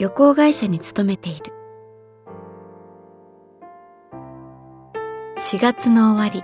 [0.00, 1.52] 旅行会社に勤めている。
[5.36, 6.42] 4月の終わり、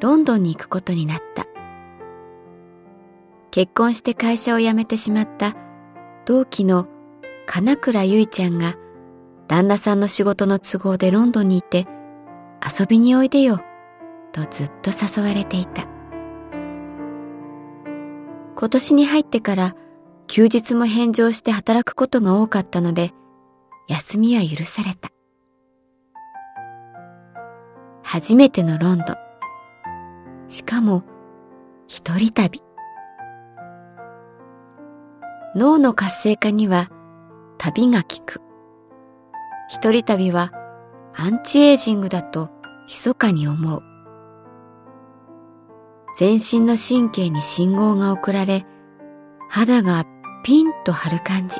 [0.00, 1.44] ロンドンに行くことになった。
[3.50, 5.56] 結婚して会社を辞めてしまった
[6.24, 6.86] 同期の
[7.46, 8.76] 金倉ゆいちゃんが
[9.48, 11.88] 旦那さんの仕事の都合でロンドンにいて
[12.62, 13.58] 遊びにおいでよ
[14.30, 15.88] とずっと誘われていた。
[18.54, 19.74] 今年に入ってから
[20.28, 23.12] 休日も返上して働くことが多かったので、
[23.88, 25.10] 休みは許された。
[28.02, 29.16] 初めてのロンドン。
[30.48, 31.04] しかも、
[31.86, 32.62] 一人旅。
[35.54, 36.90] 脳の活性化には
[37.58, 38.42] 旅が効く。
[39.68, 40.52] 一人旅は
[41.16, 42.50] アンチエイジングだと
[42.86, 43.82] 密かに思う。
[46.18, 48.66] 全身の神経に信号が送られ、
[49.48, 50.04] 肌が
[50.46, 51.58] ピンと張る感じ。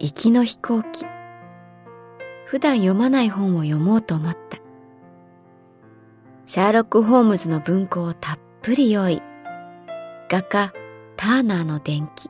[0.00, 1.06] 行きの飛行機。
[2.46, 4.58] 普段読まない本を読もうと思った。
[6.46, 9.22] シャーロック・ホームズの文庫をたっぷり用意。
[10.28, 10.72] 画家、
[11.16, 12.28] ターナーの伝記。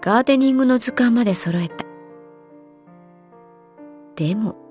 [0.00, 1.84] ガーデニングの図鑑まで揃えた。
[4.14, 4.67] でも、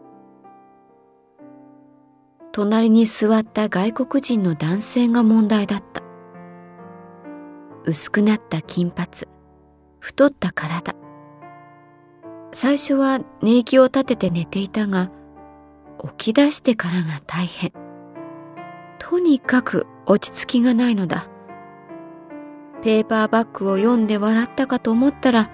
[2.57, 6.01] 隣に座った外国人の男性が問題だった。
[7.85, 9.27] 薄くなった金髪、
[9.99, 10.95] 太った体。
[12.51, 15.11] 最初は寝息を立てて寝ていたが、
[16.17, 17.71] 起き出してからが大変。
[18.97, 21.27] とにかく落ち着きがないのだ。
[22.81, 25.51] ペーパーバッグを読んで笑ったかと思ったら、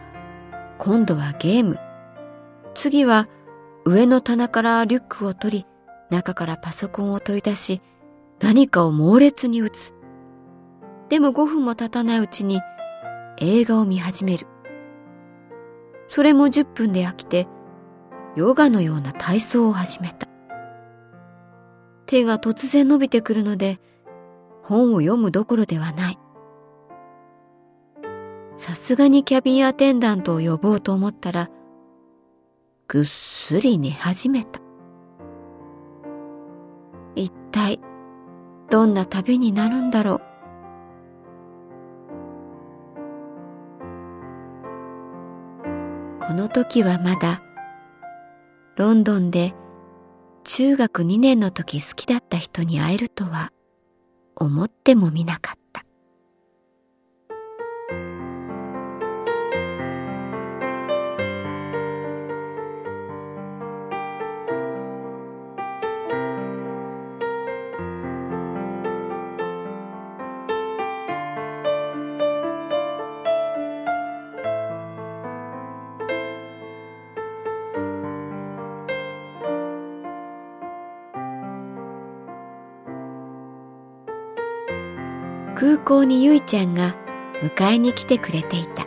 [0.78, 1.80] 今度はゲーム。
[2.76, 3.28] 次は
[3.84, 5.73] 上の棚からリュックを取り、
[6.14, 7.82] 中からパソコンを取り出し、
[8.40, 9.94] 何かを猛烈に打つ。
[11.10, 12.62] でも5分も経たないうちに
[13.38, 14.48] 映画を見始める。
[16.08, 17.48] それも10分で飽きて、
[18.36, 20.28] ヨガのような体操を始めた。
[22.06, 23.80] 手が突然伸びてくるので、
[24.62, 26.20] 本を読むどころではない。
[28.56, 31.50] さすがにキャビンアテンダントを呼ぼうと思ったら、
[32.88, 34.63] ぐっすり寝始めた。
[37.16, 37.80] 一体、
[38.70, 40.22] どんな旅になるんだろう？
[46.26, 47.42] この時はまだ、
[48.78, 49.54] ロンドンで
[50.44, 53.52] 中学2年の時好きだった人に会えるとは
[54.36, 55.63] 思ってもみなかった。
[85.64, 86.94] 空港にゆいちゃんが
[87.42, 88.86] 迎えに来てくれていた。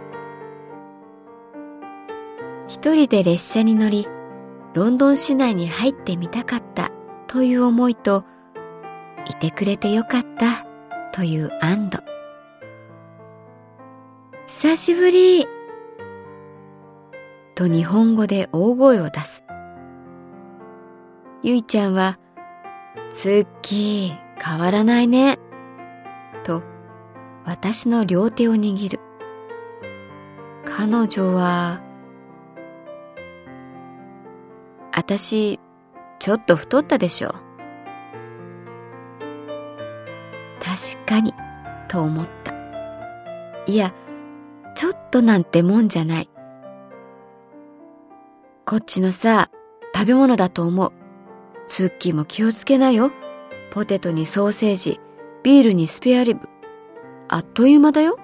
[2.68, 4.06] 一人で列車に乗り、
[4.74, 6.92] ロンドン市内に入ってみたかった
[7.28, 8.26] という思いと、
[9.24, 10.66] いてくれてよかった
[11.14, 12.04] という安堵。
[14.46, 15.46] 久しぶり
[17.54, 19.44] と日本語で大声を出す。
[21.42, 22.18] ゆいちゃんは、
[23.10, 25.38] ツッキー変わらないね。
[27.46, 29.00] 私の両手を握る。
[30.64, 31.80] 彼女は、
[34.92, 35.60] 私、
[36.18, 37.28] ちょっと太ったでしょ。
[40.58, 41.32] 確かに、
[41.86, 42.52] と思った。
[43.68, 43.94] いや、
[44.74, 46.30] ちょっとなんてもんじゃない。
[48.64, 49.50] こっちのさ、
[49.94, 50.92] 食べ物だと思う。
[51.68, 53.12] ツッキーも気をつけなよ。
[53.70, 55.00] ポテトにソーセージ、
[55.44, 56.48] ビールにスペアリブ。
[57.28, 58.18] あっという間だよ。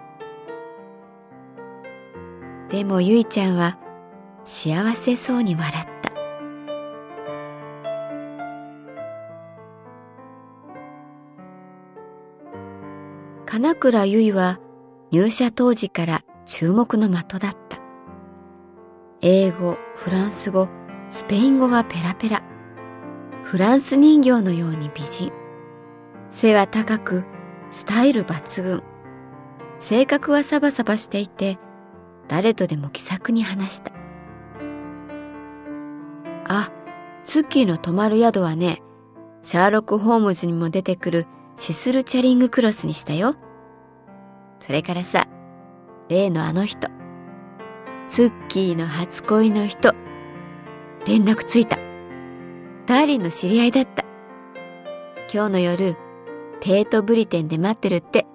[2.68, 3.78] でもゆいちゃんは
[4.44, 6.12] 幸せそうに笑った。
[13.46, 14.60] 金倉ゆいは
[15.10, 17.78] 入社当時から注目の的だった。
[19.20, 20.68] 英語、フランス語、
[21.10, 22.42] スペイン語がペラペラ。
[23.44, 25.32] フランス人形のように美人。
[26.30, 27.24] 背は高く、
[27.70, 28.82] スタイル抜群。
[29.82, 31.58] 性格はサバサバしていて、
[32.28, 33.92] 誰とでも気さくに話した。
[36.46, 36.70] あ、
[37.24, 38.80] ツッキーの泊まる宿はね、
[39.42, 41.26] シャーロック・ホームズにも出てくる
[41.56, 43.34] シスル・チャリング・クロスにしたよ。
[44.60, 45.26] それからさ、
[46.08, 46.88] 例のあの人、
[48.06, 49.94] ツッキーの初恋の人、
[51.06, 51.76] 連絡ついた。
[52.86, 54.04] ダーリンの知り合いだった。
[55.32, 55.96] 今日の夜、
[56.60, 58.26] テートブリテンで待ってるって。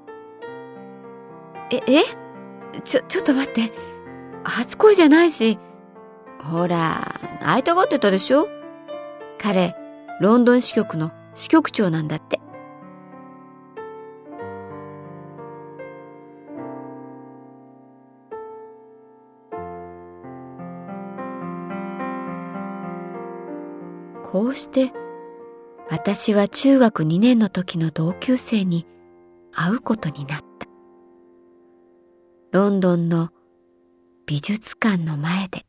[1.70, 2.04] え、え？
[2.84, 3.74] ちょ、ちょっと待って。
[4.44, 5.60] 初恋じゃないし。
[6.42, 8.48] ほら、会いたがってたでしょ？
[9.38, 9.76] 彼、
[10.22, 12.40] ロンドン支局の支局長なんだって。
[24.24, 24.92] こうして
[25.90, 28.86] 私は中学2年の時の同級生に
[29.54, 30.57] 会うことになった。
[32.50, 33.30] ロンドンの
[34.26, 35.66] 美術館の前で。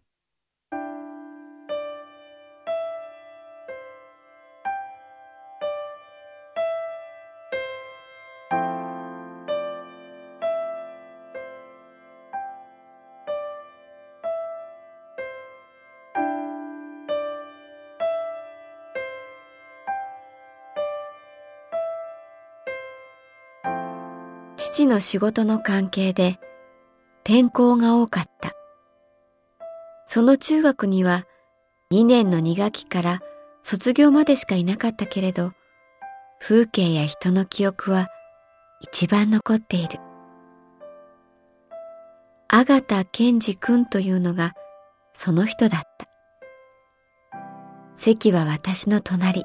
[24.56, 26.38] 父の仕事の関係で
[27.28, 28.52] 転校が多かった。
[30.06, 31.26] その中学には
[31.92, 33.20] 2年の2学期から
[33.60, 35.52] 卒業までしかいなかったけれど、
[36.40, 38.08] 風景や人の記憶は
[38.80, 40.00] 一番残っている。
[42.48, 44.54] 阿形健二君というのが
[45.12, 46.06] その人だった。
[47.94, 49.44] 席は私の隣。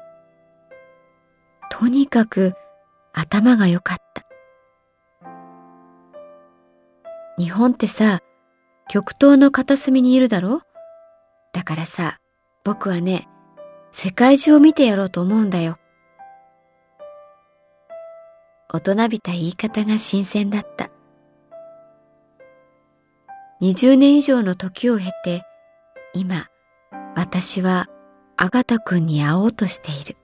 [1.70, 2.54] とにかく
[3.12, 4.03] 頭が良かった
[7.38, 8.20] 日本ってさ、
[8.88, 10.62] 極東の片隅にいるだろ？
[11.52, 12.18] だからさ、
[12.64, 13.28] 僕はね、
[13.90, 15.78] 世界中を見てやろうと思うんだよ。
[18.72, 20.90] 大人びた言い方が新鮮だった。
[23.60, 25.42] 20年以上の時を経て、
[26.12, 26.48] 今、
[27.16, 27.88] 私は
[28.36, 30.16] あがたくんに会おうとしている。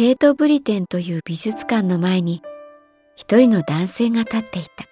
[0.00, 2.40] テートブリテンという美術館の前に
[3.16, 4.86] 一人の男性が立っていた。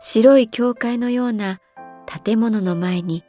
[0.00, 1.58] 白い教会のような
[2.24, 3.22] 建物の前に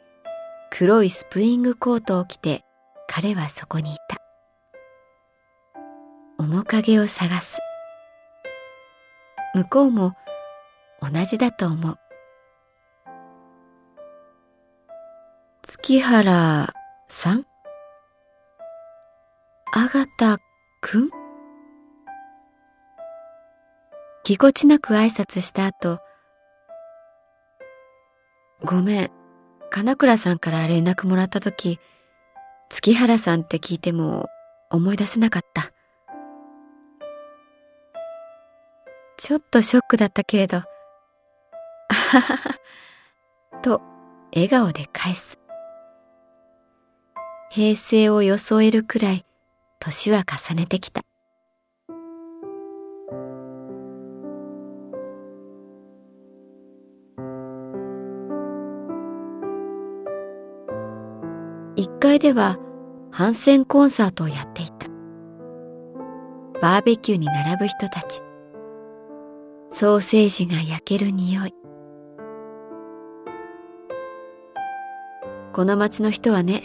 [0.69, 2.63] 黒いスプリングコートを着て
[3.09, 4.21] 彼はそこにいた。
[6.41, 7.59] 面影を探す。
[9.53, 10.13] 向こうも
[11.01, 11.97] 同じだと思う。
[15.61, 16.73] 月原
[17.09, 17.50] さん？
[20.81, 20.97] く？
[20.97, 21.09] ん
[24.23, 25.99] ぎこちなく挨拶した後、
[28.65, 29.11] ごめん、
[29.69, 31.79] 金倉さんから連絡もらった時、
[32.69, 34.27] 月原さんって聞いても
[34.71, 35.71] 思い出せなかった。
[39.17, 40.63] ちょっとショックだったけれど、あ
[41.93, 42.59] ははは、
[43.61, 43.81] と
[44.33, 45.39] 笑顔で返す。
[47.51, 49.25] 平成を装えるくらい
[49.81, 51.01] 年は重ねてきた。
[61.75, 62.59] 1階では
[63.11, 64.87] 反戦コンサートをやっていた。
[66.61, 68.21] バーベキューに並ぶ人たち。
[69.71, 71.55] ソーセージが焼ける匂い。
[75.53, 76.61] この街の人はね、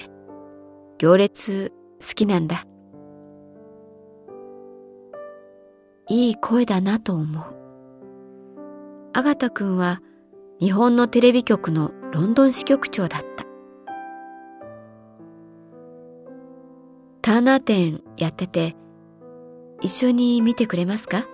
[0.99, 1.73] 行列
[2.07, 2.67] 好きなんだ。
[6.09, 7.45] いい声だなと思う。
[9.13, 10.01] アガタ君は
[10.61, 13.45] 日本のテレビ局のロンドン支局長だった。
[17.23, 18.77] ターナー展やってて
[19.81, 21.27] 一緒に見てくれますか？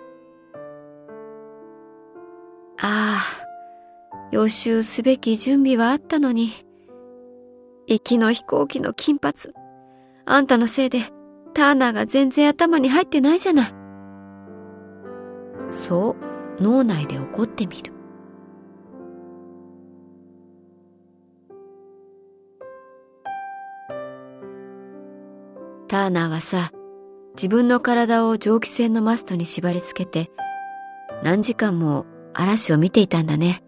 [2.79, 3.23] ああ、
[4.31, 6.51] 予習すべき準備はあったのに。
[7.87, 9.53] 行きの飛行機の金髪。
[10.25, 11.01] あんたのせいで
[11.53, 13.82] ターナーが全然頭に入ってないじゃない。
[15.73, 16.17] そ
[16.59, 17.93] う脳内で怒ってみる。
[25.89, 26.71] ターナーはさ、
[27.35, 30.31] 自分の体を蒸気船のマストに縛り付けて、
[31.23, 33.63] 何時間も嵐を見ていたんだね。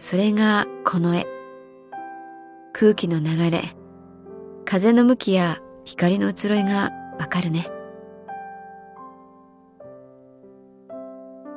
[0.00, 1.26] それがこの絵。
[2.72, 3.76] 空気の流れ、
[4.64, 7.68] 風の向きや光の移ろいがわかるね。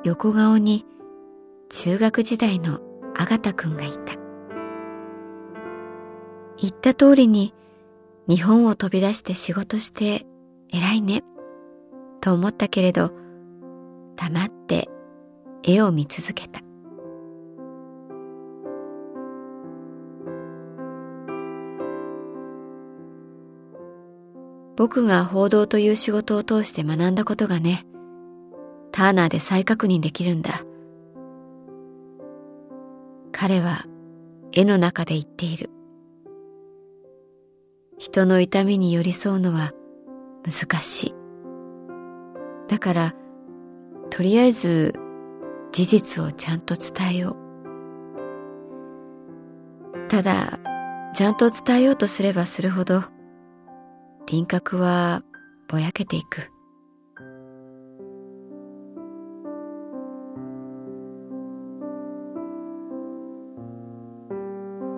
[0.06, 0.86] 横顔に
[1.68, 2.80] 中学時代の
[3.18, 4.14] あがたくんがいた。
[6.62, 7.56] 言った通りに
[8.30, 10.28] 日本を飛び出して仕事して
[10.72, 11.24] 偉いね、
[12.22, 13.14] と思ったけれど、
[14.16, 14.90] 黙って
[15.64, 16.62] 絵を見続けた。
[24.76, 27.88] 僕が報道という仕事を通して学んだことがね、
[28.96, 30.62] ターナーで再確認できるんだ。
[33.34, 33.84] 彼は
[34.54, 35.70] 絵の中で言っている。
[37.98, 39.74] 人の痛みに寄り添うのは
[40.46, 41.16] 難しい。
[42.70, 43.16] だから、
[44.12, 44.94] とりあえず
[45.74, 47.36] 事実をちゃんと伝えよ
[49.94, 50.08] う。
[50.08, 50.62] ただ、
[51.14, 53.04] ちゃんと伝えようとすればするほど、
[54.28, 55.22] 輪郭は
[55.68, 56.55] ぼやけていく。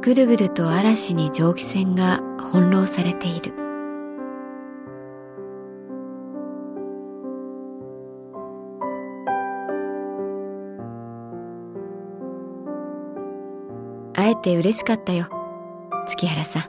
[0.08, 3.52] ぐるぐると嵐に蒸気船が翻弄されている。
[14.14, 15.28] 会えて嬉しかったよ、
[16.06, 16.64] 月原さん。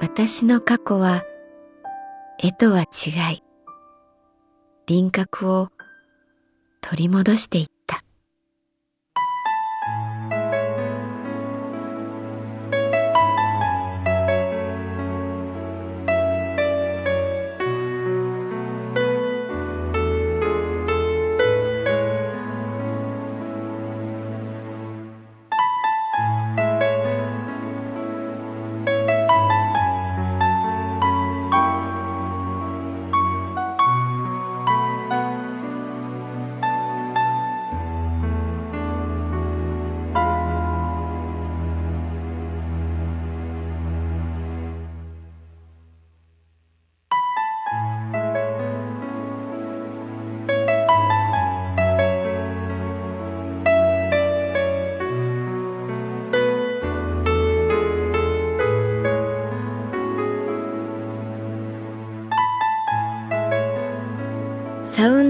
[0.00, 1.22] 私の過去は
[2.42, 3.44] 絵とは違い、
[4.88, 5.68] 輪郭を
[6.80, 7.75] 取り戻していった。